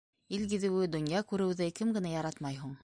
[0.37, 2.79] Ил гиҙеүҙе, донъя күреүҙе кем генә яратмай һуң?